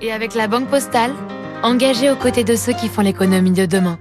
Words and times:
Et 0.00 0.12
avec 0.12 0.34
la 0.34 0.46
Banque 0.46 0.68
Postale, 0.68 1.12
engagée 1.62 2.10
aux 2.10 2.16
côtés 2.16 2.44
de 2.44 2.54
ceux 2.56 2.72
qui 2.72 2.88
font 2.88 3.02
l'économie 3.02 3.50
de 3.50 3.66
demain. 3.66 3.98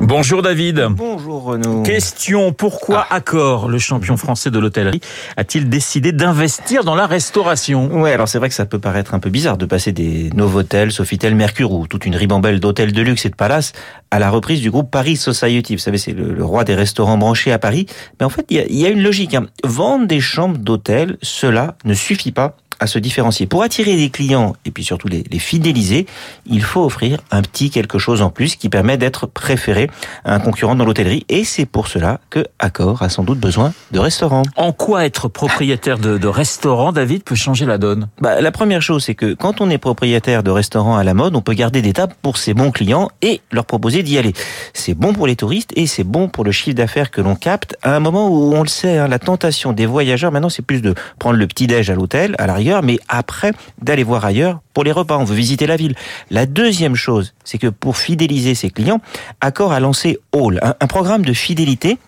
Bonjour 0.00 0.42
David. 0.42 0.88
Bonjour 0.90 1.44
Renaud. 1.44 1.84
Question, 1.84 2.52
pourquoi 2.52 3.06
Ah. 3.08 3.16
Accor, 3.16 3.68
le 3.68 3.78
champion 3.78 4.16
français 4.16 4.50
de 4.50 4.58
l'hôtellerie, 4.58 5.00
a-t-il 5.36 5.68
décidé 5.70 6.10
d'investir 6.10 6.82
dans 6.82 6.96
la 6.96 7.06
restauration? 7.06 7.86
Ouais, 8.02 8.12
alors 8.12 8.26
c'est 8.26 8.38
vrai 8.38 8.48
que 8.48 8.54
ça 8.54 8.66
peut 8.66 8.80
paraître 8.80 9.14
un 9.14 9.20
peu 9.20 9.30
bizarre 9.30 9.56
de 9.58 9.64
passer 9.64 9.92
des 9.92 10.30
Novotel, 10.34 10.90
Sofitel, 10.90 11.36
Mercure 11.36 11.70
ou 11.70 11.86
toute 11.86 12.04
une 12.04 12.16
ribambelle 12.16 12.58
d'hôtels 12.58 12.92
de 12.92 13.00
luxe 13.00 13.24
et 13.26 13.30
de 13.30 13.36
palaces 13.36 13.72
à 14.10 14.18
la 14.18 14.28
reprise 14.28 14.60
du 14.60 14.72
groupe 14.72 14.90
Paris 14.90 15.16
Society. 15.16 15.76
Vous 15.76 15.80
savez, 15.82 15.98
c'est 15.98 16.12
le, 16.12 16.34
le 16.34 16.44
roi 16.44 16.64
des 16.64 16.74
restaurants 16.74 17.16
branchés 17.16 17.52
à 17.52 17.60
Paris. 17.60 17.86
Mais 18.18 18.26
en 18.26 18.30
fait, 18.30 18.46
il 18.50 18.56
y 18.56 18.60
a, 18.60 18.64
il 18.66 18.76
y 18.76 18.84
a 18.86 18.88
une 18.88 19.02
logique. 19.02 19.34
hein. 19.34 19.46
Vendre 19.64 20.08
des 20.08 20.20
chambres 20.20 20.58
d'hôtel, 20.58 21.16
cela 21.22 21.76
ne 21.84 21.94
suffit 21.94 22.32
pas 22.32 22.56
à 22.82 22.86
se 22.86 22.98
différencier. 22.98 23.46
Pour 23.46 23.62
attirer 23.62 23.96
des 23.96 24.10
clients 24.10 24.54
et 24.64 24.70
puis 24.70 24.84
surtout 24.84 25.08
les, 25.08 25.24
les 25.30 25.38
fidéliser, 25.38 26.06
il 26.46 26.62
faut 26.62 26.84
offrir 26.84 27.20
un 27.30 27.42
petit 27.42 27.70
quelque 27.70 27.98
chose 27.98 28.22
en 28.22 28.30
plus 28.30 28.56
qui 28.56 28.68
permet 28.68 28.96
d'être 28.96 29.26
préféré 29.26 29.88
à 30.24 30.34
un 30.34 30.40
concurrent 30.40 30.74
dans 30.74 30.84
l'hôtellerie. 30.84 31.24
Et 31.28 31.44
c'est 31.44 31.64
pour 31.64 31.86
cela 31.86 32.20
que 32.28 32.44
Accor 32.58 33.02
a 33.02 33.08
sans 33.08 33.22
doute 33.22 33.38
besoin 33.38 33.72
de 33.92 33.98
restaurants. 33.98 34.42
En 34.56 34.72
quoi 34.72 35.04
être 35.04 35.28
propriétaire 35.28 35.98
de, 35.98 36.18
de 36.18 36.28
restaurant, 36.28 36.92
David, 36.92 37.22
peut 37.22 37.34
changer 37.36 37.66
la 37.66 37.78
donne? 37.78 38.08
Bah, 38.20 38.40
la 38.40 38.50
première 38.50 38.82
chose, 38.82 39.04
c'est 39.04 39.14
que 39.14 39.34
quand 39.34 39.60
on 39.60 39.70
est 39.70 39.78
propriétaire 39.78 40.42
de 40.42 40.50
restaurants 40.50 40.96
à 40.96 41.04
la 41.04 41.14
mode, 41.14 41.36
on 41.36 41.40
peut 41.40 41.54
garder 41.54 41.82
des 41.82 41.92
tables 41.92 42.14
pour 42.20 42.36
ses 42.36 42.52
bons 42.52 42.72
clients 42.72 43.10
et 43.22 43.40
leur 43.52 43.64
proposer 43.64 44.02
d'y 44.02 44.18
aller. 44.18 44.32
C'est 44.74 44.94
bon 44.94 45.12
pour 45.12 45.28
les 45.28 45.36
touristes 45.36 45.72
et 45.76 45.86
c'est 45.86 46.04
bon 46.04 46.28
pour 46.28 46.44
le 46.44 46.50
chiffre 46.50 46.76
d'affaires 46.76 47.10
que 47.10 47.20
l'on 47.20 47.36
capte 47.36 47.76
à 47.82 47.94
un 47.94 48.00
moment 48.00 48.28
où 48.28 48.54
on 48.54 48.62
le 48.62 48.68
sait, 48.68 48.98
hein, 48.98 49.08
la 49.08 49.18
tentation 49.18 49.72
des 49.72 49.86
voyageurs 49.86 50.32
maintenant, 50.32 50.48
c'est 50.48 50.66
plus 50.66 50.82
de 50.82 50.94
prendre 51.18 51.36
le 51.36 51.46
petit 51.46 51.66
déj 51.66 51.90
à 51.90 51.94
l'hôtel, 51.94 52.34
à 52.38 52.46
la 52.46 52.54
mais 52.80 52.98
après 53.08 53.52
d'aller 53.82 54.04
voir 54.04 54.24
ailleurs 54.24 54.60
pour 54.72 54.84
les 54.84 54.92
repas. 54.92 55.18
On 55.18 55.24
veut 55.24 55.34
visiter 55.34 55.66
la 55.66 55.76
ville. 55.76 55.94
La 56.30 56.46
deuxième 56.46 56.94
chose, 56.94 57.34
c'est 57.44 57.58
que 57.58 57.66
pour 57.66 57.98
fidéliser 57.98 58.54
ses 58.54 58.70
clients, 58.70 59.00
Accor 59.42 59.72
a 59.72 59.80
lancé 59.80 60.18
All, 60.32 60.60
un 60.62 60.86
programme 60.86 61.24
de 61.24 61.34
fidélité 61.34 61.98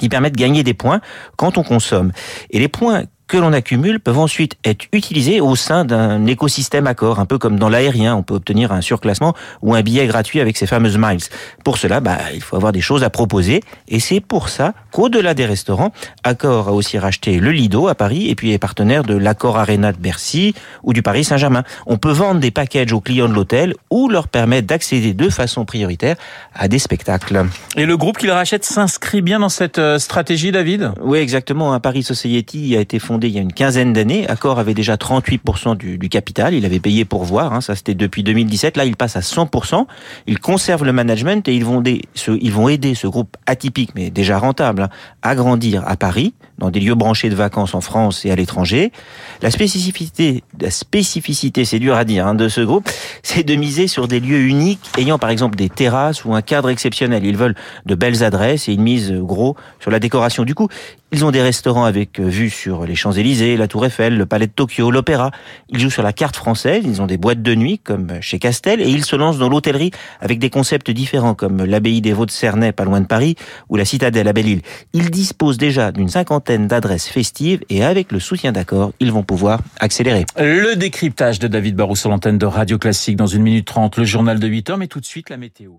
qui 0.00 0.08
permet 0.08 0.30
de 0.30 0.36
gagner 0.36 0.64
des 0.64 0.74
points 0.74 1.00
quand 1.36 1.58
on 1.58 1.62
consomme. 1.62 2.12
Et 2.50 2.58
les 2.58 2.68
points 2.68 3.04
que 3.32 3.38
l'on 3.38 3.54
accumule 3.54 3.98
peuvent 3.98 4.18
ensuite 4.18 4.56
être 4.62 4.84
utilisés 4.92 5.40
au 5.40 5.56
sein 5.56 5.86
d'un 5.86 6.26
écosystème 6.26 6.86
accord, 6.86 7.18
un 7.18 7.24
peu 7.24 7.38
comme 7.38 7.58
dans 7.58 7.70
l'aérien, 7.70 8.14
on 8.14 8.22
peut 8.22 8.34
obtenir 8.34 8.72
un 8.72 8.82
surclassement 8.82 9.32
ou 9.62 9.74
un 9.74 9.80
billet 9.80 10.06
gratuit 10.06 10.38
avec 10.42 10.58
ces 10.58 10.66
fameuses 10.66 10.98
miles. 10.98 11.22
Pour 11.64 11.78
cela, 11.78 12.00
bah, 12.00 12.18
il 12.34 12.42
faut 12.42 12.56
avoir 12.56 12.72
des 12.72 12.82
choses 12.82 13.02
à 13.04 13.08
proposer, 13.08 13.62
et 13.88 14.00
c'est 14.00 14.20
pour 14.20 14.50
ça 14.50 14.74
qu'au-delà 14.90 15.32
des 15.32 15.46
restaurants, 15.46 15.94
Accor 16.24 16.68
a 16.68 16.72
aussi 16.72 16.98
racheté 16.98 17.40
le 17.40 17.52
Lido 17.52 17.88
à 17.88 17.94
Paris, 17.94 18.28
et 18.28 18.34
puis 18.34 18.52
est 18.52 18.58
partenaire 18.58 19.02
de 19.02 19.14
l'Accor 19.14 19.56
Arena 19.56 19.92
de 19.92 19.98
Bercy 19.98 20.54
ou 20.82 20.92
du 20.92 21.00
Paris 21.00 21.24
Saint-Germain. 21.24 21.64
On 21.86 21.96
peut 21.96 22.12
vendre 22.12 22.38
des 22.38 22.50
packages 22.50 22.92
aux 22.92 23.00
clients 23.00 23.30
de 23.30 23.34
l'hôtel 23.34 23.72
ou 23.88 24.10
leur 24.10 24.28
permettre 24.28 24.66
d'accéder 24.66 25.14
de 25.14 25.30
façon 25.30 25.64
prioritaire 25.64 26.16
à 26.54 26.68
des 26.68 26.78
spectacles. 26.78 27.46
Et 27.78 27.86
le 27.86 27.96
groupe 27.96 28.18
qu'il 28.18 28.30
rachète 28.30 28.66
s'inscrit 28.66 29.22
bien 29.22 29.40
dans 29.40 29.48
cette 29.48 29.78
euh, 29.78 29.98
stratégie, 29.98 30.52
David? 30.52 30.92
Oui, 31.00 31.16
exactement. 31.16 31.72
Un 31.72 31.80
Paris 31.80 32.02
Society 32.02 32.76
a 32.76 32.80
été 32.80 32.98
fondé 32.98 33.21
il 33.28 33.34
y 33.34 33.38
a 33.38 33.40
une 33.40 33.52
quinzaine 33.52 33.92
d'années. 33.92 34.28
Accor 34.28 34.58
avait 34.58 34.74
déjà 34.74 34.96
38% 34.96 35.76
du, 35.76 36.08
capital. 36.08 36.54
Il 36.54 36.64
avait 36.64 36.80
payé 36.80 37.04
pour 37.04 37.24
voir. 37.24 37.52
Hein, 37.52 37.60
ça, 37.60 37.74
c'était 37.74 37.94
depuis 37.94 38.22
2017. 38.22 38.76
Là, 38.76 38.84
il 38.84 38.96
passe 38.96 39.16
à 39.16 39.20
100%. 39.20 39.86
Ils 40.26 40.38
conservent 40.38 40.84
le 40.84 40.92
management 40.92 41.46
et 41.48 41.54
ils 41.54 41.64
vont, 41.64 41.82
aider 41.82 42.94
ce 42.94 43.06
groupe 43.06 43.36
atypique, 43.46 43.90
mais 43.94 44.10
déjà 44.10 44.38
rentable, 44.38 44.82
hein, 44.82 44.88
à 45.22 45.34
grandir 45.34 45.82
à 45.86 45.96
Paris, 45.96 46.34
dans 46.58 46.70
des 46.70 46.80
lieux 46.80 46.94
branchés 46.94 47.30
de 47.30 47.34
vacances 47.34 47.74
en 47.74 47.80
France 47.80 48.24
et 48.24 48.30
à 48.30 48.36
l'étranger. 48.36 48.92
La 49.40 49.50
spécificité, 49.50 50.42
la 50.60 50.70
spécificité, 50.70 51.64
c'est 51.64 51.78
dur 51.78 51.94
à 51.94 52.04
dire, 52.04 52.26
hein, 52.26 52.34
de 52.34 52.48
ce 52.48 52.60
groupe, 52.60 52.88
c'est 53.22 53.42
de 53.42 53.54
miser 53.54 53.86
sur 53.86 54.08
des 54.08 54.20
lieux 54.20 54.42
uniques, 54.42 54.90
ayant 54.98 55.18
par 55.18 55.30
exemple 55.30 55.56
des 55.56 55.68
terrasses 55.68 56.24
ou 56.24 56.34
un 56.34 56.42
cadre 56.42 56.70
exceptionnel. 56.70 57.24
Ils 57.24 57.36
veulent 57.36 57.56
de 57.86 57.94
belles 57.94 58.22
adresses 58.22 58.68
et 58.68 58.72
ils 58.72 58.80
misent 58.80 59.12
gros 59.12 59.56
sur 59.80 59.90
la 59.90 59.98
décoration. 59.98 60.44
Du 60.44 60.54
coup, 60.54 60.68
ils 61.12 61.24
ont 61.24 61.30
des 61.30 61.42
restaurants 61.42 61.84
avec 61.84 62.18
euh, 62.18 62.24
vue 62.24 62.50
sur 62.50 62.86
les 62.86 62.94
La 63.12 63.68
Tour 63.68 63.84
Eiffel, 63.84 64.16
le 64.16 64.26
Palais 64.26 64.46
de 64.46 64.52
Tokyo, 64.52 64.90
l'Opéra. 64.90 65.30
Ils 65.68 65.78
jouent 65.78 65.90
sur 65.90 66.02
la 66.02 66.12
carte 66.12 66.34
française, 66.34 66.82
ils 66.86 67.02
ont 67.02 67.06
des 67.06 67.18
boîtes 67.18 67.42
de 67.42 67.54
nuit 67.54 67.78
comme 67.78 68.20
chez 68.20 68.38
Castel 68.38 68.80
et 68.80 68.88
ils 68.88 69.04
se 69.04 69.16
lancent 69.16 69.38
dans 69.38 69.48
l'hôtellerie 69.48 69.90
avec 70.20 70.38
des 70.38 70.48
concepts 70.48 70.90
différents 70.90 71.34
comme 71.34 71.64
l'abbaye 71.64 72.00
des 72.00 72.12
Vaux 72.12 72.24
de 72.24 72.30
Cernay, 72.30 72.72
pas 72.72 72.84
loin 72.84 73.00
de 73.00 73.06
Paris, 73.06 73.36
ou 73.68 73.76
la 73.76 73.84
citadelle 73.84 74.28
à 74.28 74.32
Belle-Île. 74.32 74.62
Ils 74.94 75.10
disposent 75.10 75.58
déjà 75.58 75.92
d'une 75.92 76.08
cinquantaine 76.08 76.66
d'adresses 76.66 77.08
festives 77.08 77.60
et 77.68 77.84
avec 77.84 78.12
le 78.12 78.18
soutien 78.18 78.52
d'accord, 78.52 78.92
ils 78.98 79.12
vont 79.12 79.22
pouvoir 79.22 79.60
accélérer. 79.78 80.24
Le 80.38 80.74
décryptage 80.74 81.38
de 81.38 81.48
David 81.48 81.76
Barrou 81.76 81.96
sur 81.96 82.08
l'antenne 82.08 82.38
de 82.38 82.46
Radio 82.46 82.78
Classique 82.78 83.16
dans 83.16 83.26
une 83.26 83.42
minute 83.42 83.66
trente, 83.66 83.98
le 83.98 84.04
journal 84.04 84.38
de 84.38 84.46
8 84.48 84.70
heures, 84.70 84.78
mais 84.78 84.88
tout 84.88 85.00
de 85.00 85.06
suite 85.06 85.28
la 85.28 85.36
météo. 85.36 85.72